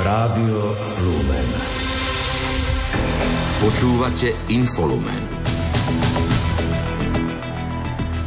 [0.00, 0.72] Rádio
[1.04, 1.48] Lumen.
[3.60, 5.20] Počúvate Infolumen.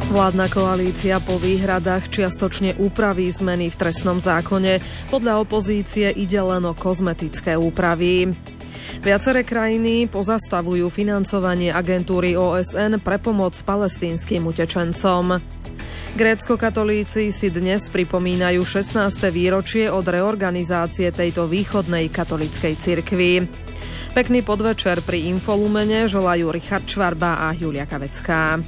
[0.06, 4.78] Vládna koalícia po výhradách čiastočne úpraví zmeny v trestnom zákone.
[5.10, 8.30] Podľa opozície ide len o kozmetické úpravy.
[9.02, 15.42] Viaceré krajiny pozastavujú financovanie agentúry OSN pre pomoc palestínskym utečencom.
[16.14, 19.34] Grécko-katolíci si dnes pripomínajú 16.
[19.34, 23.42] výročie od reorganizácie tejto východnej katolíckej cirkvi.
[24.14, 28.62] Pekný podvečer pri Infolumene želajú Richard Čvarba a Julia Kavecká.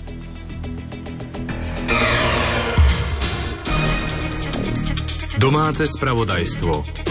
[5.38, 7.05] Domáce spravodajstvo.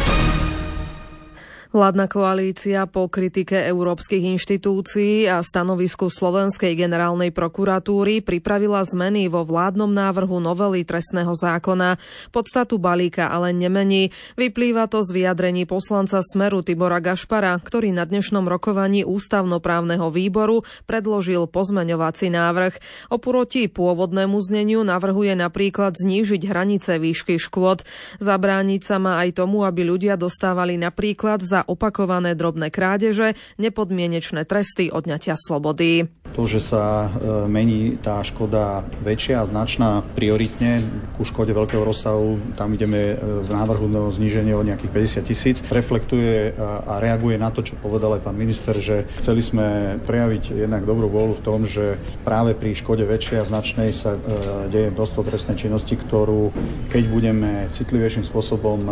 [1.75, 9.91] Vládna koalícia po kritike európskych inštitúcií a stanovisku Slovenskej generálnej prokuratúry pripravila zmeny vo vládnom
[9.91, 11.99] návrhu novely trestného zákona.
[12.31, 14.15] Podstatu balíka ale nemení.
[14.39, 21.43] Vyplýva to z vyjadrení poslanca Smeru Tibora Gašpara, ktorý na dnešnom rokovaní ústavnoprávneho výboru predložil
[21.51, 22.79] pozmeňovací návrh.
[23.11, 27.83] Oproti pôvodnému zneniu navrhuje napríklad znížiť hranice výšky škôd.
[28.23, 34.89] Zabrániť sa má aj tomu, aby ľudia dostávali napríklad za opakované drobné krádeže, nepodmienečné tresty
[34.89, 36.07] odňatia slobody.
[36.35, 40.83] To, že sa e, mení tá škoda väčšia a značná prioritne
[41.15, 45.57] ku škode veľkého rozsahu, tam ideme e, v návrhu do zníženie o nejakých 50 tisíc,
[45.71, 50.83] reflektuje a reaguje na to, čo povedal aj pán minister, že chceli sme prejaviť jednak
[50.83, 51.95] dobrú vôľu v tom, že
[52.27, 54.19] práve pri škode väčšej a značnej sa e,
[54.67, 56.51] deje množstvo trestnej činnosti, ktorú
[56.91, 58.83] keď budeme citlivejším spôsobom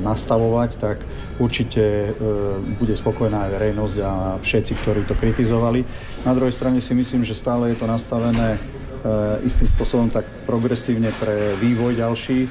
[0.00, 0.96] nastavovať, tak
[1.36, 2.14] určite
[2.76, 5.84] bude spokojná aj verejnosť a všetci, ktorí to kritizovali.
[6.22, 8.58] Na druhej si myslím, že stále je to nastavené
[9.42, 12.46] istým spôsobom tak progresívne pre vývoj ďalší.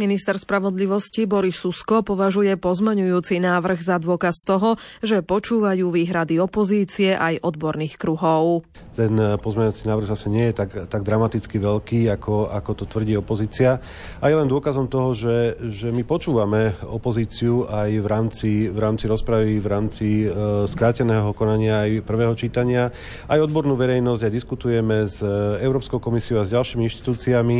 [0.00, 7.44] Minister spravodlivosti Boris Susko považuje pozmeňujúci návrh za dôkaz toho, že počúvajú výhrady opozície aj
[7.44, 8.64] odborných kruhov.
[8.96, 13.12] Ten eh, pozmeňujúci návrh zase nie je tak, tak dramaticky veľký, ako, ako to tvrdí
[13.20, 13.76] opozícia.
[14.24, 19.04] A je len dôkazom toho, že, že my počúvame opozíciu aj v rámci, v rámci
[19.04, 20.28] rozpravy, v rámci e,
[20.64, 22.88] skráteného konania aj prvého čítania.
[23.28, 27.58] Aj odbornú verejnosť, aj diskutujeme s eh, Európskou komisiou a s ďalšími inštitúciami,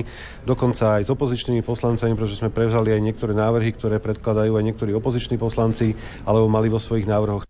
[0.49, 4.95] dokonca aj s opozičnými poslancami, že sme prevzali aj niektoré návrhy, ktoré predkladajú aj niektorí
[4.95, 7.43] opoziční poslanci, alebo mali vo svojich návrhoch.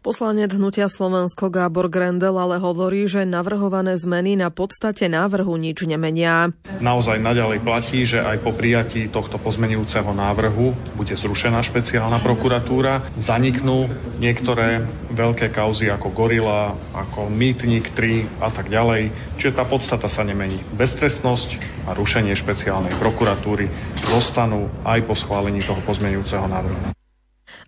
[0.00, 6.50] Poslanec Hnutia Slovensko Gábor Grendel ale hovorí, že navrhované zmeny na podstate návrhu nič nemenia.
[6.80, 13.04] Naozaj naďalej platí, že aj po prijatí tohto pozmenujúceho návrhu bude zrušená špeciálna prokuratúra.
[13.20, 19.12] Zaniknú niektoré veľké kauzy ako Gorila, ako Mýtnik 3 a tak ďalej.
[19.36, 20.56] Čiže tá podstata sa nemení.
[20.74, 23.68] Beztrestnosť a rušenie špeciálnej prokuratúry
[24.08, 26.93] zostanú aj po schválení toho pozmenujúceho návrhu.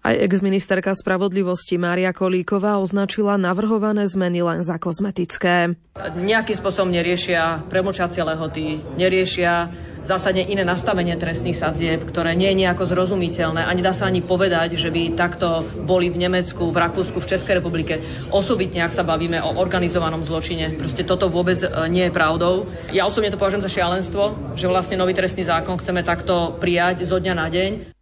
[0.06, 5.74] Aj exministerka spravodlivosti Mária Kolíková označila navrhované zmeny len za kozmetické.
[5.98, 9.66] Nejakým spôsobom neriešia premočacie lehoty, neriešia
[10.06, 14.78] zásadne iné nastavenie trestných sadzieb, ktoré nie je nejako zrozumiteľné a nedá sa ani povedať,
[14.78, 17.98] že by takto boli v Nemecku, v Rakúsku, v Českej republike.
[18.30, 20.78] Osobitne, ak sa bavíme o organizovanom zločine.
[20.78, 22.70] Proste toto vôbec e, nie je pravdou.
[22.94, 27.18] Ja osobne to považujem za šialenstvo, že vlastne nový trestný zákon chceme takto prijať zo
[27.18, 27.95] dňa na deň.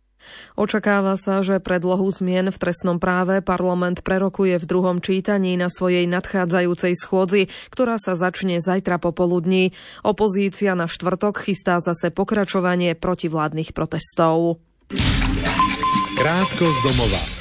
[0.54, 6.06] Očakáva sa, že predlohu zmien v trestnom práve parlament prerokuje v druhom čítaní na svojej
[6.06, 9.74] nadchádzajúcej schôdzi, ktorá sa začne zajtra popoludní.
[10.06, 14.62] Opozícia na štvrtok chystá zase pokračovanie protivládnych protestov.
[16.14, 17.33] Krátko z domova.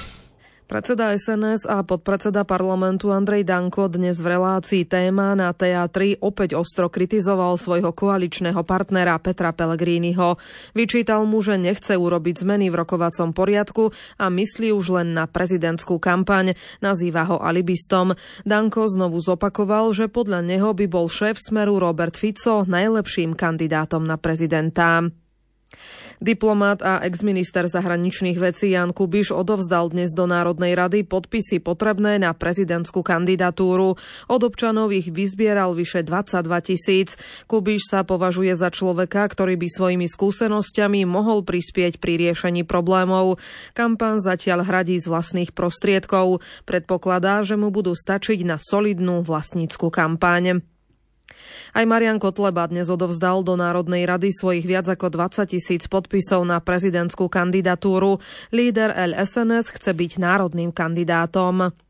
[0.74, 6.90] Predseda SNS a podpredseda parlamentu Andrej Danko dnes v relácii téma na teatri opäť ostro
[6.90, 10.42] kritizoval svojho koaličného partnera Petra Pellegriniho.
[10.74, 16.02] Vyčítal mu, že nechce urobiť zmeny v rokovacom poriadku a myslí už len na prezidentskú
[16.02, 16.58] kampaň.
[16.82, 18.18] Nazýva ho alibistom.
[18.42, 24.18] Danko znovu zopakoval, že podľa neho by bol šéf smeru Robert Fico najlepším kandidátom na
[24.18, 25.06] prezidenta.
[26.24, 32.32] Diplomát a exminister zahraničných vecí Jan Kubiš odovzdal dnes do Národnej rady podpisy potrebné na
[32.32, 34.00] prezidentskú kandidatúru.
[34.32, 37.20] Od občanov ich vyzbieral vyše 22 tisíc.
[37.52, 43.42] Kubiš sa považuje za človeka, ktorý by svojimi skúsenosťami mohol prispieť pri riešení problémov.
[43.76, 46.40] Kampan zatiaľ hradí z vlastných prostriedkov.
[46.64, 50.73] Predpokladá, že mu budú stačiť na solidnú vlastnícku kampaň.
[51.76, 56.64] Aj Marian Kotleba dnes odovzdal do Národnej rady svojich viac ako 20 tisíc podpisov na
[56.64, 58.24] prezidentskú kandidatúru.
[58.56, 61.83] Líder LSNS chce byť národným kandidátom.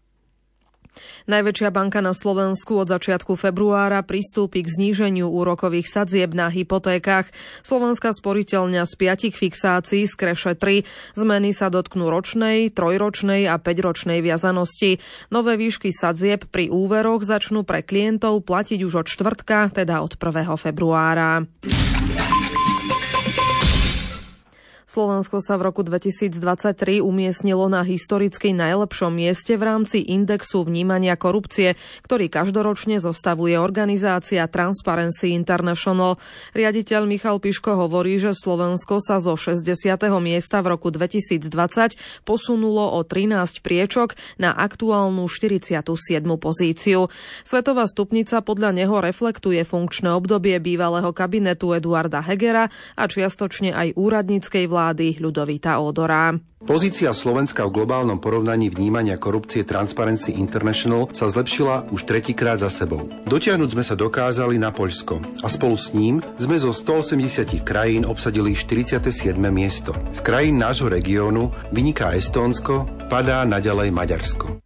[1.28, 7.32] Najväčšia banka na Slovensku od začiatku februára pristúpi k zníženiu úrokových sadzieb na hypotékach.
[7.64, 10.86] Slovenská sporiteľňa z piatich fixácií z kreše 3.
[11.16, 15.00] Zmeny sa dotknú ročnej, trojročnej a päťročnej viazanosti.
[15.32, 20.50] Nové výšky sadzieb pri úveroch začnú pre klientov platiť už od štvrtka, teda od 1.
[20.60, 21.46] februára.
[24.94, 31.74] Slovensko sa v roku 2023 umiestnilo na historicky najlepšom mieste v rámci indexu vnímania korupcie,
[32.06, 36.22] ktorý každoročne zostavuje organizácia Transparency International.
[36.54, 39.98] Riaditeľ Michal Piško hovorí, že Slovensko sa zo 60.
[40.22, 41.42] miesta v roku 2020
[42.22, 45.90] posunulo o 13 priečok na aktuálnu 47.
[46.38, 47.10] pozíciu.
[47.42, 54.70] Svetová stupnica podľa neho reflektuje funkčné obdobie bývalého kabinetu Eduarda Hegera a čiastočne aj úradníckej
[54.70, 56.36] vlády vlády Ľudovita Ódora.
[56.64, 63.08] Pozícia Slovenska v globálnom porovnaní vnímania korupcie Transparency International sa zlepšila už tretíkrát za sebou.
[63.28, 68.56] Dotiahnuť sme sa dokázali na Poľsko a spolu s ním sme zo 180 krajín obsadili
[68.56, 69.12] 47.
[69.52, 69.92] miesto.
[70.16, 74.63] Z krajín nášho regiónu vyniká Estónsko, padá naďalej Maďarsko.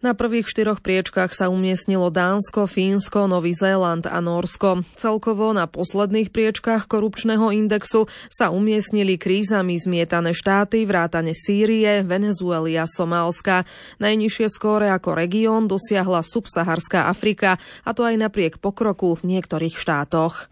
[0.00, 4.80] Na prvých štyroch priečkách sa umiestnilo Dánsko, Fínsko, Nový Zéland a Norsko.
[4.96, 12.88] Celkovo na posledných priečkách korupčného indexu sa umiestnili krízami zmietané štáty, vrátane Sýrie, Venezuely a
[12.88, 13.68] Somálska.
[14.00, 20.48] Najnižšie skóre ako región dosiahla subsaharská Afrika, a to aj napriek pokroku v niektorých štátoch.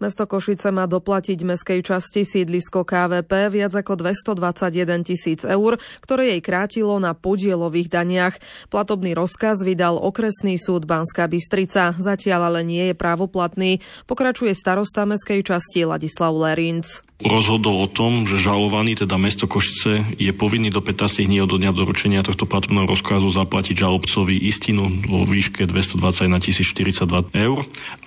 [0.00, 6.40] Mesto Košice má doplatiť meskej časti sídlisko KVP viac ako 221 tisíc eur, ktoré jej
[6.40, 8.40] krátilo na podielových daniach.
[8.72, 13.84] Platobný rozkaz vydal okresný súd Banská Bystrica, zatiaľ ale nie je právoplatný.
[14.08, 20.32] Pokračuje starosta meskej časti Ladislav Lerinc rozhodol o tom, že žalovaný, teda mesto Košice, je
[20.32, 25.68] povinný do 15 dní od dňa doručenia tohto platobného rozkazu zaplatiť žalobcovi istinu vo výške
[25.68, 27.58] 221 042 eur,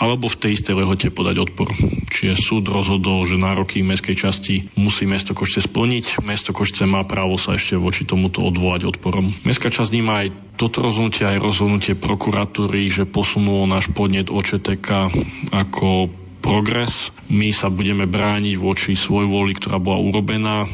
[0.01, 1.69] alebo v tej istej lehote podať odpor.
[2.09, 6.21] Čiže súd rozhodol, že nároky mestskej časti musí mesto Košice splniť.
[6.25, 9.33] Mesto Košice má právo sa ešte voči tomuto odvolať odporom.
[9.45, 10.27] Mestská časť vníma aj
[10.57, 15.09] toto rozhodnutie, aj rozhodnutie prokuratúry, že posunulo náš podnet OČTK
[15.49, 17.15] ako progres.
[17.31, 20.67] My sa budeme brániť voči svoj voli, ktorá bola urobená.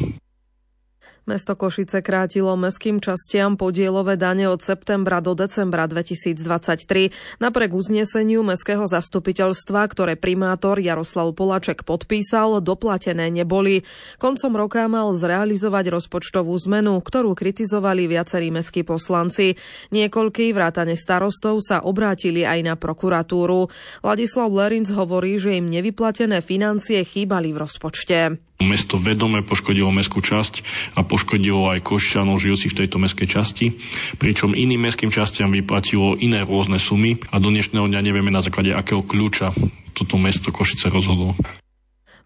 [1.29, 7.37] Mesto Košice krátilo meským častiam podielové dane od septembra do decembra 2023.
[7.37, 13.85] Napriek uzneseniu mestského zastupiteľstva, ktoré primátor Jaroslav Polaček podpísal, doplatené neboli.
[14.17, 19.53] Koncom roka mal zrealizovať rozpočtovú zmenu, ktorú kritizovali viacerí mestskí poslanci.
[19.93, 23.69] Niekoľký vrátane starostov sa obrátili aj na prokuratúru.
[24.01, 28.48] Ladislav Lerinc hovorí, že im nevyplatené financie chýbali v rozpočte.
[28.59, 30.67] Mesto vedome poškodilo mestskú časť
[30.99, 33.65] a poškodilo aj košťanov žijúcich v tejto mestskej časti,
[34.19, 38.75] pričom iným mestským častiam vyplatilo iné rôzne sumy a do dnešného dňa nevieme na základe
[38.75, 39.55] akého kľúča
[39.95, 41.39] toto mesto Košice rozhodlo.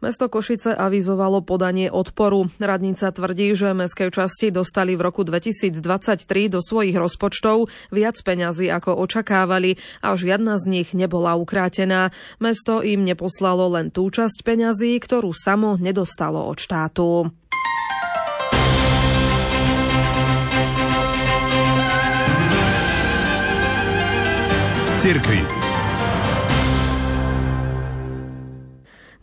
[0.04, 2.52] Mesto Košice avizovalo podanie odporu.
[2.60, 9.00] Radnica tvrdí, že mestské časti dostali v roku 2023 do svojich rozpočtov viac peňazí ako
[9.00, 12.12] očakávali a žiadna z nich nebola ukrátená.
[12.44, 17.32] Mesto im neposlalo len tú časť peňazí, ktorú samo nedostalo od štátu.
[25.00, 25.63] Z.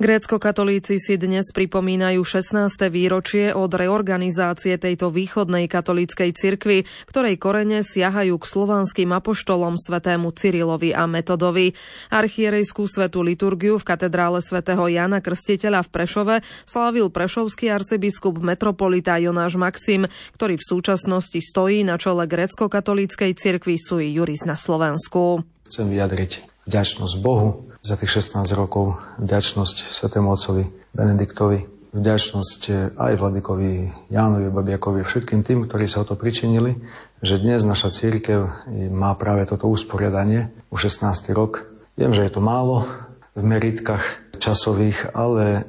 [0.00, 2.88] Grécko-katolíci si dnes pripomínajú 16.
[2.88, 10.96] výročie od reorganizácie tejto východnej katolíckej cirkvi, ktorej korene siahajú k slovanským apoštolom svetému Cyrilovi
[10.96, 11.76] a Metodovi.
[12.08, 19.60] Archierejskú svetú liturgiu v katedrále svätého Jana Krstiteľa v Prešove slávil prešovský arcibiskup metropolita Jonáš
[19.60, 25.44] Maxim, ktorý v súčasnosti stojí na čele grécko-katolíckej cirkvi Sui Juris na Slovensku.
[25.68, 31.64] Chcem vyjadriť vďačnosť Bohu za tých 16 rokov, vďačnosť svetému otcovi Benediktovi,
[31.96, 36.76] vďačnosť aj Vladikovi Jánovi Babiakovi, všetkým tým, ktorí sa o to pričinili,
[37.24, 41.32] že dnes naša církev má práve toto usporiadanie, už 16.
[41.32, 41.68] rok.
[41.96, 42.88] Viem, že je to málo
[43.36, 45.60] v meritkách časových, ale e,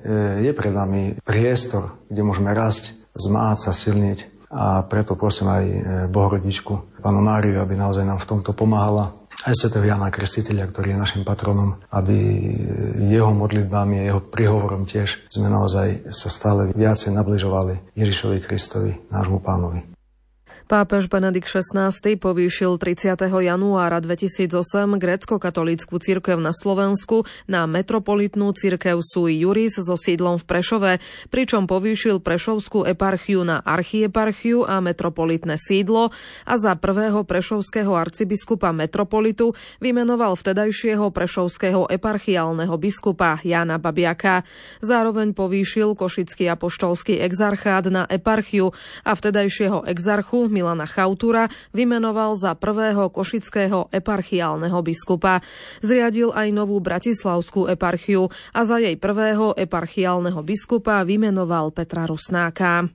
[0.48, 4.20] je pred nami priestor, kde môžeme rásť, zmáhať sa, silniť.
[4.52, 5.78] A preto prosím aj e,
[6.08, 9.12] Bohorodičku, pánu Máriu, aby naozaj nám v tomto pomáhala,
[9.46, 12.16] aj svätého Jana Krstiteľa, ktorý je našim patronom, aby
[13.12, 19.44] jeho modlitbami a jeho prihovorom tiež sme naozaj sa stále viacej nabližovali Ježišovi Kristovi, nášmu
[19.44, 19.91] pánovi.
[20.72, 23.20] Pápež Benedikt XVI povýšil 30.
[23.28, 24.56] januára 2008
[24.96, 30.92] grécko-katolícku cirkev na Slovensku na metropolitnú cirkev Sui Juris so sídlom v Prešove,
[31.28, 36.16] pričom povýšil Prešovskú eparchiu na archieparchiu a metropolitné sídlo
[36.48, 39.52] a za prvého prešovského arcibiskupa metropolitu
[39.84, 44.48] vymenoval vtedajšieho prešovského eparchiálneho biskupa Jana Babiaka.
[44.80, 48.72] Zároveň povýšil košický apoštolský exarchát na eparchiu
[49.04, 55.42] a vtedajšieho exarchu Milana Chautura vymenoval za prvého košického eparchiálneho biskupa.
[55.82, 62.86] Zriadil aj novú bratislavskú eparchiu a za jej prvého eparchiálneho biskupa vymenoval Petra Rusnáka.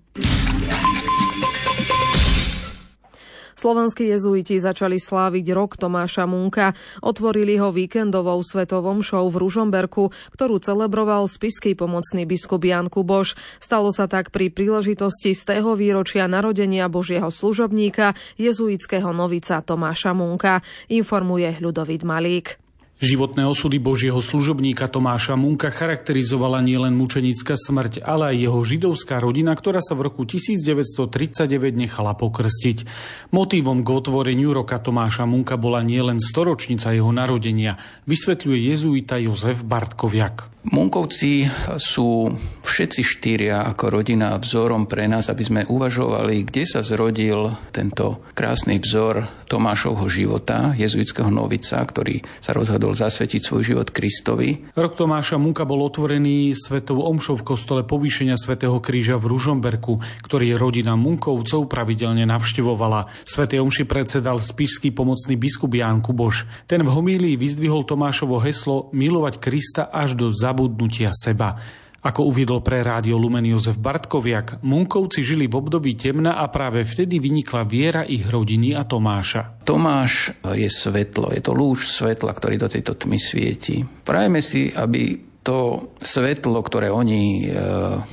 [3.57, 6.77] Slovenskí jezuiti začali sláviť rok Tomáša Munka.
[7.01, 13.33] Otvorili ho víkendovou svetovom show v Ružomberku, ktorú celebroval spisky pomocný biskup Jan Kuboš.
[13.57, 20.61] Stalo sa tak pri príležitosti z tého výročia narodenia Božieho služobníka, jezuitského novica Tomáša Munka,
[20.93, 22.66] informuje Ľudovít Malík.
[22.97, 29.53] Životné osudy Božieho služobníka Tomáša Munka charakterizovala nielen mučenická smrť, ale aj jeho židovská rodina,
[29.53, 31.45] ktorá sa v roku 1939
[31.77, 32.89] nechala pokrstiť.
[33.37, 37.77] Motívom k otvoreniu roka Tomáša Munka bola nielen storočnica jeho narodenia,
[38.09, 40.56] vysvetľuje jezuita Jozef Bartkoviak.
[40.67, 41.47] Munkovci
[41.79, 42.27] sú
[42.67, 48.83] všetci štyria ako rodina vzorom pre nás, aby sme uvažovali, kde sa zrodil tento krásny
[48.83, 54.75] vzor Tomášovho života, jezuitského novica, ktorý sa rozhodol zasvetiť svoj život Kristovi.
[54.75, 60.59] Rok Tomáša Munka bol otvorený svetou omšou v kostole povýšenia svätého kríža v Ružomberku, ktorý
[60.59, 63.07] rodina Munkovcov pravidelne navštevovala.
[63.23, 66.51] Svetej omši predsedal spišský pomocný biskup Ján Kuboš.
[66.67, 71.53] Ten v homílii vyzdvihol Tomášovo heslo milovať Krista až do zab zabudnutia seba.
[72.01, 77.21] Ako uviedol pre rádio Lumen Jozef Bartkoviak, Munkovci žili v období temna a práve vtedy
[77.21, 79.67] vynikla viera ich rodiny a Tomáša.
[79.69, 83.85] Tomáš je svetlo, je to lúč svetla, ktorý do tejto tmy svieti.
[83.85, 87.47] Prajeme si, aby to svetlo, ktoré oni e,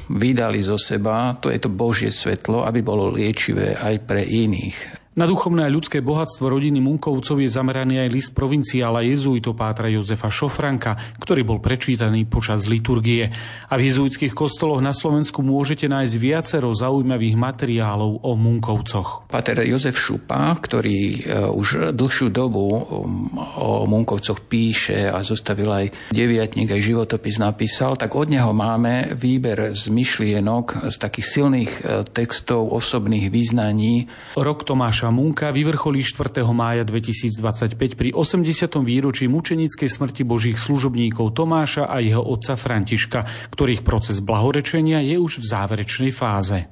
[0.09, 5.02] vydali zo seba, to je to Božie svetlo, aby bolo liečivé aj pre iných.
[5.13, 10.97] Na duchovné a ľudské bohatstvo rodiny Munkovcov je zameraný aj list provinciála jezuitopátra Jozefa Šofranka,
[11.21, 13.29] ktorý bol prečítaný počas liturgie.
[13.69, 19.29] A v jezuitských kostoloch na Slovensku môžete nájsť viacero zaujímavých materiálov o Munkovcoch.
[19.29, 26.09] Pater Jozef Šupa, ktorý e, už dlhšiu dobu um, o Munkovcoch píše a zostavil aj
[26.09, 31.81] deviatník, aj životopis napísal, tak od neho máme výber z myšlienok, z takých silných e,
[32.09, 34.09] textov, osobných význaní.
[34.33, 36.47] Rok Tomáša Tomáša Munka vyvrcholí 4.
[36.55, 38.39] mája 2025 pri 80.
[38.87, 45.43] výročí mučenickej smrti božích služobníkov Tomáša a jeho otca Františka, ktorých proces blahorečenia je už
[45.43, 46.71] v záverečnej fáze.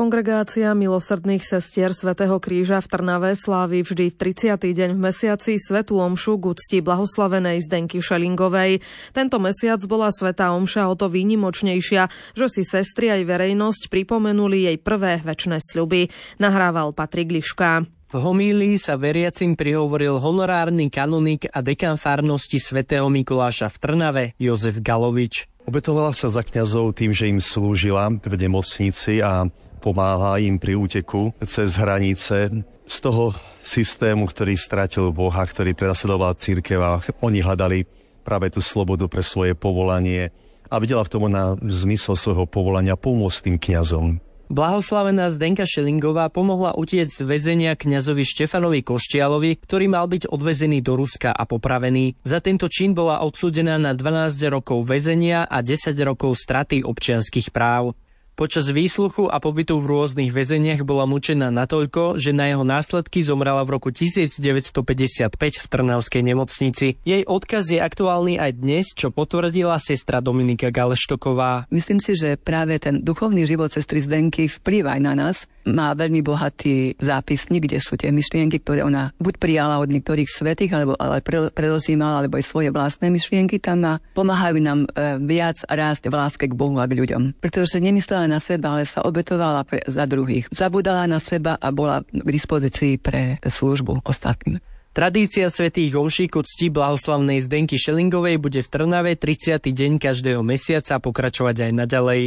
[0.00, 4.56] Kongregácia milosrdných sestier Svetého kríža v Trnave slávi vždy v 30.
[4.56, 8.80] deň v mesiaci Svetú omšu k úcti blahoslavenej Zdenky Šelingovej.
[9.12, 14.80] Tento mesiac bola Svetá omša o to výnimočnejšia, že si sestry aj verejnosť pripomenuli jej
[14.80, 16.08] prvé väčšie sľuby.
[16.40, 17.84] Nahrával Patrik Liška.
[17.84, 24.80] V homílii sa veriacim prihovoril honorárny kanonik a dekan farnosti svätého Mikuláša v Trnave Jozef
[24.80, 25.44] Galovič.
[25.68, 29.44] Obetovala sa za kňazov tým, že im slúžila v nemocnici a
[29.80, 33.32] pomáha im pri úteku cez hranice z toho
[33.64, 37.88] systému, ktorý stratil Boha, ktorý prenasledoval církev a oni hľadali
[38.20, 40.28] práve tú slobodu pre svoje povolanie
[40.70, 44.06] a videla v tom na zmysel svojho povolania pomôcť tým kňazom.
[44.50, 50.98] Blahoslavená Zdenka Šelingová pomohla utiec z väzenia kňazovi Štefanovi Koštialovi, ktorý mal byť odvezený do
[50.98, 52.18] Ruska a popravený.
[52.26, 57.94] Za tento čin bola odsúdená na 12 rokov väzenia a 10 rokov straty občianských práv.
[58.40, 63.60] Počas výsluchu a pobytu v rôznych väzeniach bola mučená natoľko, že na jeho následky zomrela
[63.68, 66.96] v roku 1955 v Trnavskej nemocnici.
[67.04, 71.68] Jej odkaz je aktuálny aj dnes, čo potvrdila sestra Dominika Galeštoková.
[71.68, 75.44] Myslím si, že práve ten duchovný život sestry Zdenky vplýva aj na nás.
[75.68, 80.72] Má veľmi bohatý zápisník, kde sú tie myšlienky, ktoré ona buď prijala od niektorých svetých,
[80.72, 81.20] alebo ale
[81.52, 83.94] prerozímala, alebo aj svoje vlastné myšlienky tam má.
[84.16, 87.36] Pomáhajú nám e, viac rásť v láske k Bohu a k ľuďom.
[87.44, 90.46] Pretože nemyslela na seba, ale sa obetovala pre, za druhých.
[90.54, 94.62] Zabudala na seba a bola k dispozícii pre službu ostatným.
[94.90, 99.62] Tradícia svätých omší ku cti blahoslavnej Zdenky Šelingovej bude v Trnave 30.
[99.62, 102.22] deň každého mesiaca pokračovať aj naďalej.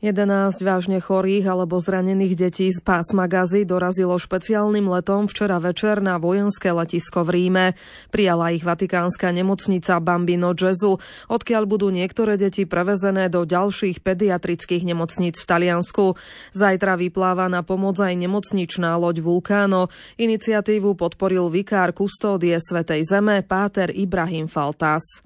[0.00, 6.16] 11 vážne chorých alebo zranených detí z pásma Gazy dorazilo špeciálnym letom včera večer na
[6.16, 7.66] vojenské letisko v Ríme.
[8.08, 10.96] Prijala ich vatikánska nemocnica Bambino Gesù,
[11.28, 16.16] odkiaľ budú niektoré deti prevezené do ďalších pediatrických nemocníc v Taliansku.
[16.56, 19.92] Zajtra vypláva na pomoc aj nemocničná loď Vulkáno.
[20.16, 25.20] Iniciatívu podporil vikár kustódie Svetej Zeme Páter Ibrahim Faltas.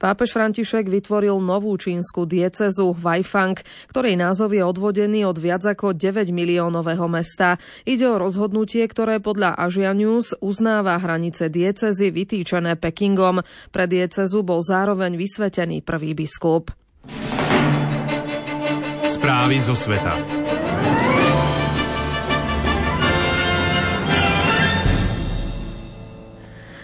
[0.00, 3.60] Pápež František vytvoril novú čínsku diecezu Weifang,
[3.92, 7.60] ktorej názov je odvodený od viac ako 9 miliónového mesta.
[7.84, 13.44] Ide o rozhodnutie, ktoré podľa Asia News uznáva hranice diecezy vytýčené Pekingom.
[13.68, 16.72] Pre diecezu bol zároveň vysvetený prvý biskup.
[19.04, 20.39] Správy zo sveta.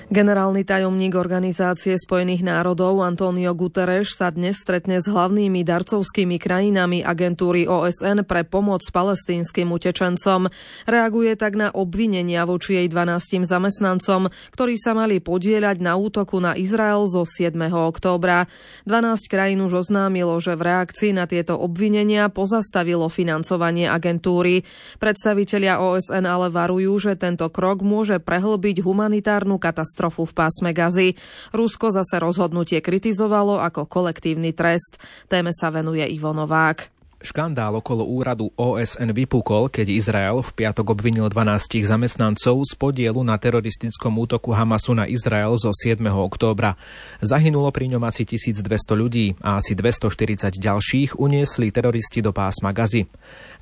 [0.07, 7.67] Generálny tajomník Organizácie spojených národov Antonio Guterres sa dnes stretne s hlavnými darcovskými krajinami agentúry
[7.67, 10.47] OSN pre pomoc palestínskym utečencom.
[10.87, 16.55] Reaguje tak na obvinenia voči jej 12 zamestnancom, ktorí sa mali podieľať na útoku na
[16.55, 17.59] Izrael zo 7.
[17.67, 18.47] októbra.
[18.87, 24.63] 12 krajín už oznámilo, že v reakcii na tieto obvinenia pozastavilo financovanie agentúry.
[25.03, 31.17] Predstavitelia OSN ale varujú, že tento krok môže prehlbiť humanitárnu katastrofu katastrofu v pásme Gazy.
[31.57, 35.01] Rusko zase rozhodnutie kritizovalo ako kolektívny trest.
[35.33, 36.93] Téme sa venuje Ivo Novák.
[37.17, 43.41] Škandál okolo úradu OSN vypukol, keď Izrael v piatok obvinil 12 zamestnancov z podielu na
[43.41, 45.97] teroristickom útoku Hamasu na Izrael zo 7.
[46.13, 46.77] októbra.
[47.25, 53.09] Zahynulo pri ňom asi 1200 ľudí a asi 240 ďalších uniesli teroristi do pásma Gazy.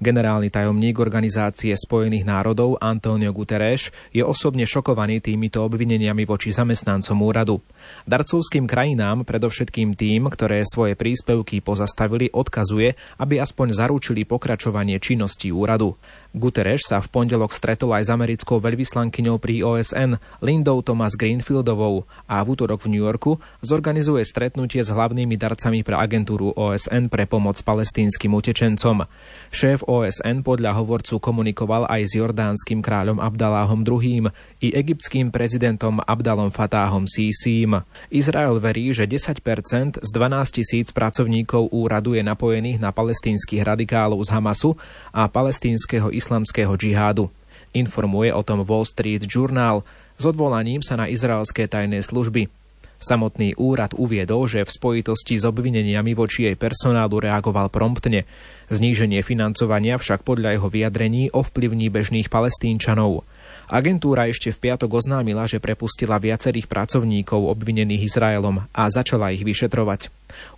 [0.03, 7.63] Generálny tajomník Organizácie spojených národov Antonio Guterres je osobne šokovaný týmito obvineniami voči zamestnancom úradu.
[8.09, 15.95] Darcovským krajinám, predovšetkým tým, ktoré svoje príspevky pozastavili, odkazuje, aby aspoň zaručili pokračovanie činnosti úradu.
[16.35, 22.43] Guterres sa v pondelok stretol aj s americkou veľvyslankyňou pri OSN Lindou Thomas Greenfieldovou a
[22.43, 27.55] v útorok v New Yorku zorganizuje stretnutie s hlavnými darcami pre agentúru OSN pre pomoc
[27.63, 29.07] palestínskym utečencom.
[29.55, 36.49] Šéf OSN podľa hovorcu komunikoval aj s jordánskym kráľom Abdaláhom II i egyptským prezidentom Abdalom
[36.49, 37.85] Fatáhom Sísím.
[38.09, 44.33] Izrael verí, že 10% z 12 tisíc pracovníkov úradu je napojených na palestínskych radikálov z
[44.33, 44.75] Hamasu
[45.13, 47.29] a palestínskeho islamského džihádu.
[47.77, 49.85] Informuje o tom Wall Street Journal
[50.17, 52.64] s odvolaním sa na izraelské tajné služby.
[53.05, 58.25] Samotný úrad uviedol, že v spojitosti s obvineniami voči jej personálu reagoval promptne.
[58.73, 63.29] Zníženie financovania však podľa jeho vyjadrení ovplyvní bežných palestínčanov.
[63.69, 70.09] Agentúra ešte v piatok oznámila, že prepustila viacerých pracovníkov obvinených Izraelom a začala ich vyšetrovať.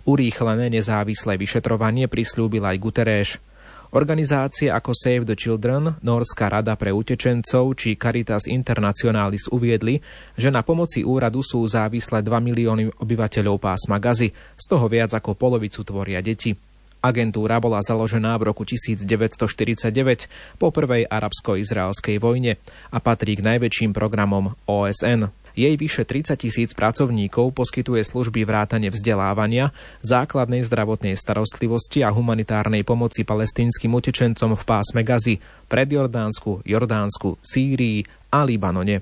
[0.07, 3.43] Urýchlené nezávislé vyšetrovanie prislúbil aj Guterres.
[3.95, 10.03] Organizácie ako Save the Children, Norská rada pre utečencov či Caritas Internationalis uviedli,
[10.35, 15.39] že na pomoci úradu sú závislé 2 milióny obyvateľov pásma Gazy, z toho viac ako
[15.39, 16.51] polovicu tvoria deti.
[16.99, 22.59] Agentúra bola založená v roku 1949 po prvej arabsko-izraelskej vojne
[22.91, 25.31] a patrí k najväčším programom OSN.
[25.57, 29.73] Jej vyše 30 tisíc pracovníkov poskytuje služby vrátane vzdelávania,
[30.05, 38.05] základnej zdravotnej starostlivosti a humanitárnej pomoci palestínskym utečencom v pásme Gazy, pred Jordánsku, Jordánsku, Sýrii
[38.29, 39.01] a Libanone.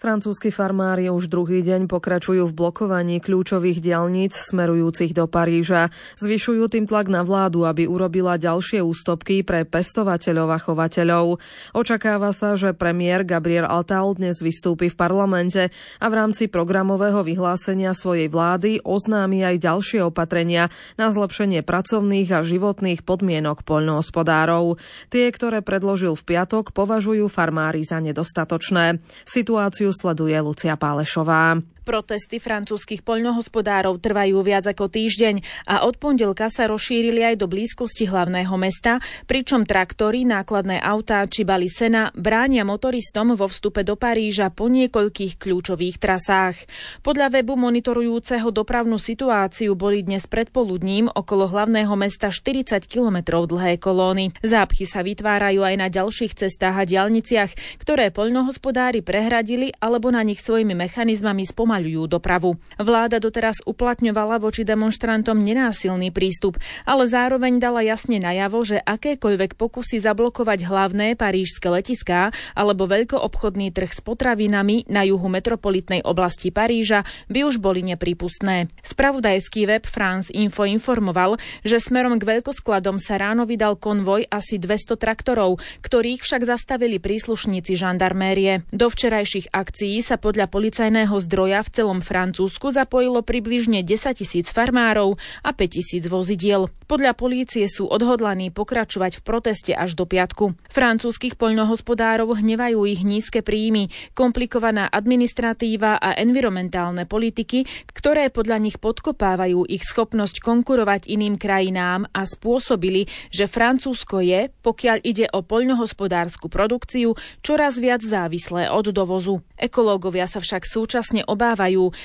[0.00, 5.92] Francúzski farmári už druhý deň pokračujú v blokovaní kľúčových dialníc smerujúcich do Paríža.
[6.16, 11.36] Zvyšujú tým tlak na vládu, aby urobila ďalšie ústupky pre pestovateľov a chovateľov.
[11.76, 15.68] Očakáva sa, že premiér Gabriel Attal dnes vystúpi v parlamente
[16.00, 22.40] a v rámci programového vyhlásenia svojej vlády oznámi aj ďalšie opatrenia na zlepšenie pracovných a
[22.40, 24.80] životných podmienok poľnohospodárov.
[25.12, 29.04] Tie, ktoré predložil v piatok, považujú farmári za nedostatočné.
[29.28, 31.56] Situáciu sleduje Lucia Pálešová.
[31.80, 38.04] Protesty francúzskych poľnohospodárov trvajú viac ako týždeň a od pondelka sa rozšírili aj do blízkosti
[38.04, 44.52] hlavného mesta, pričom traktory, nákladné autá či bali sena bránia motoristom vo vstupe do Paríža
[44.52, 46.68] po niekoľkých kľúčových trasách.
[47.00, 54.36] Podľa webu monitorujúceho dopravnú situáciu boli dnes predpoludním okolo hlavného mesta 40 kilometrov dlhé kolóny.
[54.44, 60.44] Zápchy sa vytvárajú aj na ďalších cestách a dialniciach, ktoré poľnohospodári prehradili alebo na nich
[60.44, 62.58] svojimi mechanizmami spomalili spomaľujú dopravu.
[62.82, 70.02] Vláda doteraz uplatňovala voči demonstrantom nenásilný prístup, ale zároveň dala jasne najavo, že akékoľvek pokusy
[70.02, 77.46] zablokovať hlavné parížske letiská alebo veľkoobchodný trh s potravinami na juhu metropolitnej oblasti Paríža by
[77.46, 78.66] už boli neprípustné.
[78.82, 84.98] Spravodajský web France Info informoval, že smerom k veľkoskladom sa ráno vydal konvoj asi 200
[84.98, 88.66] traktorov, ktorých však zastavili príslušníci žandarmérie.
[88.74, 95.20] Do včerajších akcií sa podľa policajného zdroja v celom Francúzsku zapojilo približne 10 tisíc farmárov
[95.44, 96.68] a 5 tisíc vozidiel.
[96.90, 100.58] Podľa polície sú odhodlaní pokračovať v proteste až do piatku.
[100.70, 109.66] Francúzskych poľnohospodárov hnevajú ich nízke príjmy, komplikovaná administratíva a environmentálne politiky, ktoré podľa nich podkopávajú
[109.70, 117.14] ich schopnosť konkurovať iným krajinám a spôsobili, že Francúzsko je, pokiaľ ide o poľnohospodárskú produkciu,
[117.42, 119.46] čoraz viac závislé od dovozu.
[119.54, 121.49] Ekológovia sa však súčasne obávajú,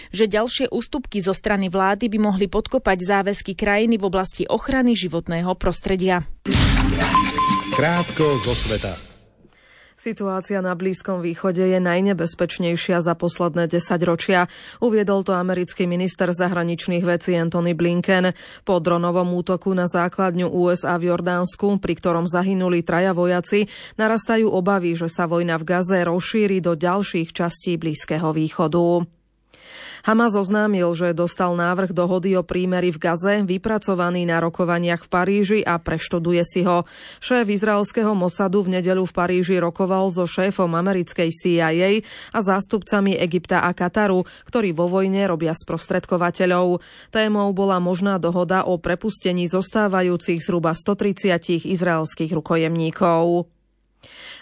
[0.10, 5.54] že ďalšie ústupky zo strany vlády by mohli podkopať záväzky krajiny v oblasti ochrany životného
[5.58, 6.24] prostredia.
[7.76, 9.16] Krátko zo sveta.
[9.96, 14.52] Situácia na Blízkom východe je najnebezpečnejšia za posledné 10 ročia.
[14.84, 18.36] Uviedol to americký minister zahraničných vecí Anthony Blinken.
[18.68, 25.00] Po dronovom útoku na základňu USA v Jordánsku, pri ktorom zahynuli traja vojaci, narastajú obavy,
[25.00, 29.08] že sa vojna v Gaze rozšíri do ďalších častí Blízkeho východu.
[30.06, 35.60] Hamas oznámil, že dostal návrh dohody o prímeri v Gaze, vypracovaný na rokovaniach v Paríži
[35.66, 36.86] a preštuduje si ho.
[37.18, 43.66] Šéf izraelského Mosadu v nedeľu v Paríži rokoval so šéfom americkej CIA a zástupcami Egypta
[43.66, 46.86] a Kataru, ktorí vo vojne robia sprostredkovateľov.
[47.10, 53.55] Témou bola možná dohoda o prepustení zostávajúcich zhruba 130 izraelských rukojemníkov.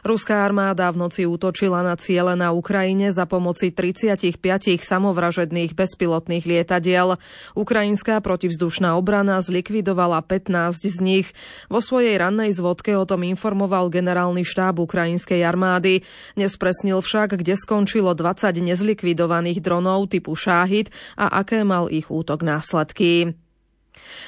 [0.04, 4.40] Ruská armáda v noci útočila na ciele na Ukrajine za pomoci 35
[4.80, 7.22] samovražedných bezpilotných lietadiel.
[7.54, 11.28] Ukrajinská protivzdušná obrana zlikvidovala 15 z nich.
[11.68, 16.02] Vo svojej rannej zvodke o tom informoval generálny štáb ukrajinskej armády.
[16.40, 23.43] Nespresnil však, kde skončilo 20 nezlikvidovaných dronov typu Šáhid a aké mal ich útok následky.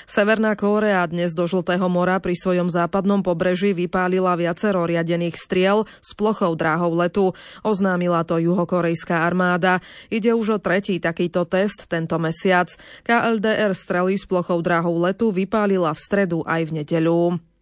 [0.05, 6.13] Severná Kórea dnes do Žltého mora pri svojom západnom pobreží vypálila viacero riadených striel s
[6.13, 7.33] plochou dráhou letu.
[7.65, 9.81] Oznámila to juhokorejská armáda.
[10.13, 12.69] Ide už o tretí takýto test tento mesiac.
[13.01, 17.54] KLDR strely s plochou dráhou letu vypálila v stredu aj v nedeľu.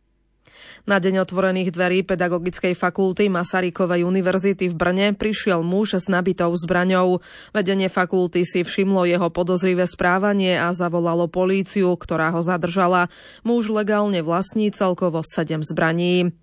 [0.84, 7.24] Na deň otvorených dverí Pedagogickej fakulty Masarykovej univerzity v Brne prišiel muž s nabitou zbraňou.
[7.56, 13.08] Vedenie fakulty si všimlo jeho podozrivé správanie a zavolalo políciu, ktorá ho zadržala.
[13.48, 16.36] Muž legálne vlastní celkovo 7 zbraní.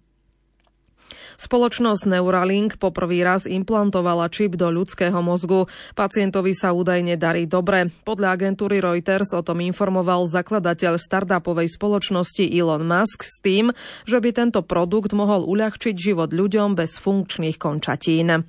[1.41, 5.73] Spoločnosť Neuralink poprvý raz implantovala čip do ľudského mozgu.
[5.97, 7.89] Pacientovi sa údajne darí dobre.
[8.05, 13.73] Podľa agentúry Reuters o tom informoval zakladateľ startupovej spoločnosti Elon Musk s tým,
[14.05, 18.45] že by tento produkt mohol uľahčiť život ľuďom bez funkčných končatín.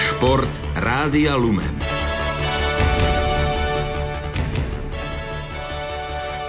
[0.00, 1.97] Šport Rádia Lumen.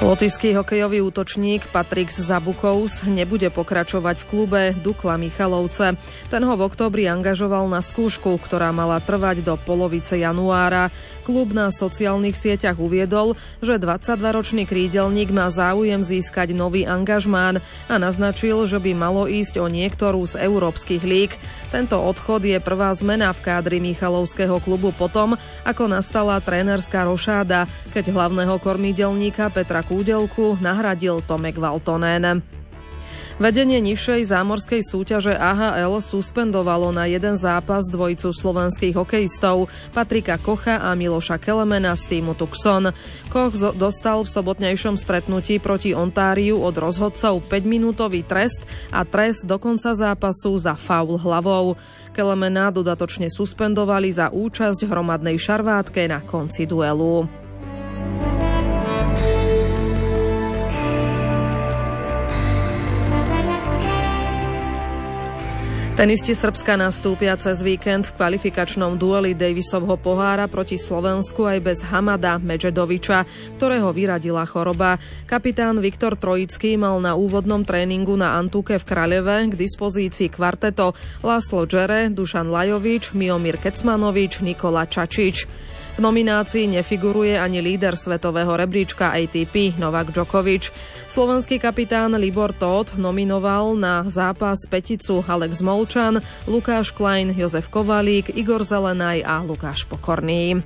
[0.10, 6.02] Lotyský hokejový útočník Patrik Zabukous nebude pokračovať v klube Dukla Michalovce.
[6.34, 10.90] Ten ho v októbri angažoval na skúšku, ktorá mala trvať do polovice januára.
[11.30, 18.66] Klub na sociálnych sieťach uviedol, že 22-ročný krídelník má záujem získať nový angažmán a naznačil,
[18.66, 21.38] že by malo ísť o niektorú z európskych lík.
[21.70, 28.10] Tento odchod je prvá zmena v kádri Michalovského klubu potom, ako nastala trénerská rošáda, keď
[28.10, 32.40] hlavného kormidelníka Petra Kúdelku nahradil Tomek Valtonen.
[33.36, 40.96] Vedenie nižšej zámorskej súťaže AHL suspendovalo na jeden zápas dvojicu slovenských hokejistov Patrika Kocha a
[40.96, 42.96] Miloša Kelemena z týmu Tucson.
[43.28, 48.64] Koch dostal v sobotnejšom stretnutí proti Ontáriu od rozhodcov 5-minútový trest
[48.96, 51.76] a trest do konca zápasu za faul hlavou.
[52.16, 57.49] Kelemena dodatočne suspendovali za účasť hromadnej šarvátke na konci duelu.
[66.00, 72.40] Tenisti Srbska nastúpia cez víkend v kvalifikačnom dueli Davisovho pohára proti Slovensku aj bez Hamada
[72.40, 73.28] Medžedoviča,
[73.60, 74.96] ktorého vyradila choroba.
[75.28, 81.68] Kapitán Viktor Trojický mal na úvodnom tréningu na Antuke v Kraľeve k dispozícii kvarteto Laslo
[81.68, 85.68] Džere, Dušan Lajovič, Miomir Kecmanovič, Nikola Čačič.
[85.98, 90.72] V nominácii nefiguruje ani líder svetového rebríčka ATP Novak Djokovic.
[91.12, 98.64] Slovenský kapitán Libor Todt nominoval na zápas peticu Alex Molčan, Lukáš Klein, Jozef Kovalík, Igor
[98.64, 100.64] Zelenaj a Lukáš Pokorný.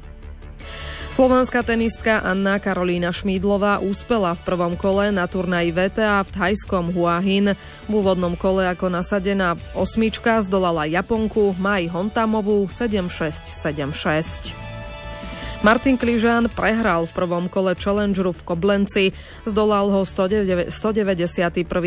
[1.14, 7.54] Slovenská tenistka Anna Karolína Šmídlová úspela v prvom kole na turnaji VTA v thajskom Huahin.
[7.86, 14.73] V úvodnom kole ako nasadená osmička zdolala Japonku Mai Hontamovú 7-6, 7-6.
[15.64, 19.06] Martin Kližán prehral v prvom kole Challengeru v Koblenci.
[19.48, 20.68] Zdolal ho 191.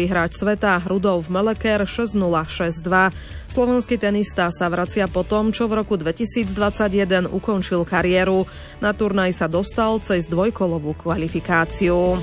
[0.09, 3.12] hráč sveta Rudolf Meleker 6-0, 6-2.
[3.53, 8.49] Slovenský tenista sa vracia po tom, čo v roku 2021 ukončil kariéru.
[8.81, 12.17] Na turnaj sa dostal cez dvojkolovú kvalifikáciu.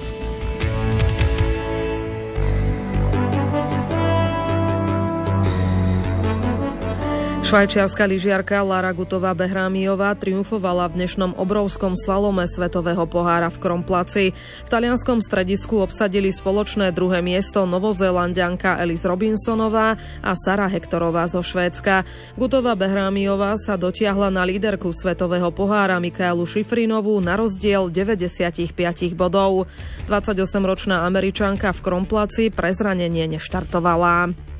[7.53, 14.33] Švajčiarska lyžiarka Lara Gutová Behrámiová triumfovala v dnešnom obrovskom slalome Svetového pohára v Kromplaci.
[14.65, 22.09] V talianskom stredisku obsadili spoločné druhé miesto novozélandianka Elis Robinsonová a Sara Hektorová zo Švédska.
[22.41, 28.65] Gutová Behrámiová sa dotiahla na líderku Svetového pohára Mikaelu Šifrinovú na rozdiel 95
[29.13, 29.69] bodov.
[30.09, 34.52] 28-ročná Američanka v Kromplaci pre zranenie neštartovala.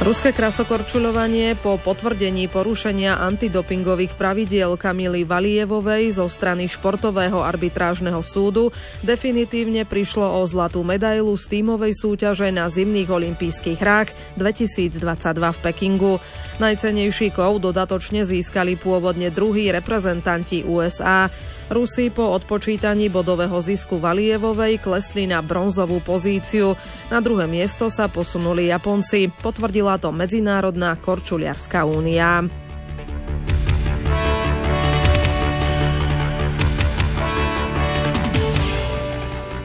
[0.00, 8.72] Ruské krasokorčuľovanie po potvrdení porušenia antidopingových pravidiel Kamily Valievovej zo strany športového arbitrážneho súdu
[9.04, 14.08] definitívne prišlo o zlatú medailu z tímovej súťaže na zimných olympijských hrách
[14.40, 15.04] 2022
[15.36, 16.16] v Pekingu.
[16.64, 21.28] Najcenejší kov dodatočne získali pôvodne druhí reprezentanti USA.
[21.70, 26.74] Rusi po odpočítaní bodového zisku Valievovej klesli na bronzovú pozíciu.
[27.14, 29.30] Na druhé miesto sa posunuli Japonci.
[29.30, 32.42] Potvrdila to Medzinárodná korčuliarská únia.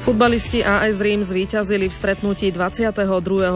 [0.06, 3.10] Futbalisti AS Rím zvíťazili v stretnutí 22.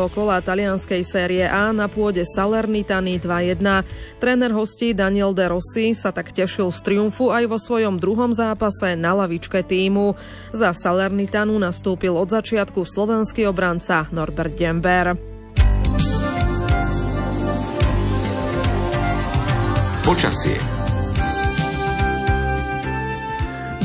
[0.10, 3.86] kola talianskej série A na pôde Salernitany 2-1.
[4.18, 8.98] Tréner hostí Daniel De Rossi sa tak tešil z triumfu aj vo svojom druhom zápase
[8.98, 10.18] na lavičke týmu.
[10.50, 15.14] Za Salernitanu nastúpil od začiatku slovenský obranca Norbert Dember.
[20.02, 20.69] Počasie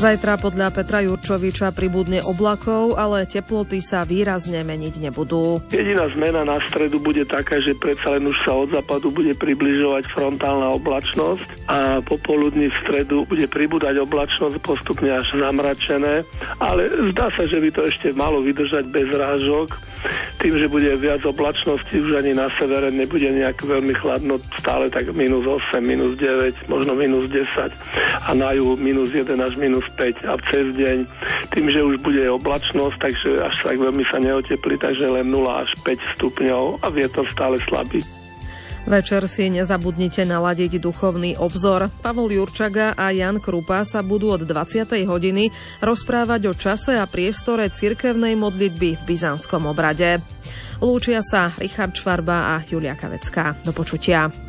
[0.05, 5.57] Zajtra podľa Petra Jurčoviča pribudne oblakov, ale teploty sa výrazne meniť nebudú.
[5.73, 10.05] Jediná zmena na stredu bude taká, že predsa len už sa od západu bude približovať
[10.13, 16.21] frontálna oblačnosť a popoludní v stredu bude pribúdať oblačnosť postupne až zamračené,
[16.61, 19.73] ale zdá sa, že by to ešte malo vydržať bez rážok.
[20.41, 25.09] Tým, že bude viac oblačnosti, už ani na severe nebude nejak veľmi chladno, stále tak
[25.15, 27.71] minus 8, minus 9, možno minus 10
[28.25, 30.97] a na juhu minus 1 až minus 5 a cez deň,
[31.53, 35.69] tým, že už bude oblačnosť, takže až tak veľmi sa neoteplí, takže len 0 až
[35.81, 38.24] 5 stupňov a vietor stále slabý.
[38.85, 41.89] Večer si nezabudnite naladiť duchovný obzor.
[42.05, 45.09] Pavol Jurčaga a Jan Krupa sa budú od 20.
[45.09, 45.49] hodiny
[45.81, 50.21] rozprávať o čase a priestore cirkevnej modlitby v Byzantskom obrade.
[50.85, 53.57] Lúčia sa Richard Švarba a Julia Kavecká.
[53.65, 54.44] Do počutia.